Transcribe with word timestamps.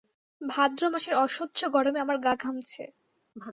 ভাদ্র 0.41 0.83
মাসের 0.89 1.15
অসহ্য 1.15 1.59
গরমে 1.71 1.99
আমার 1.99 2.17
গা 2.17 2.33
ঘামছে। 2.35 2.83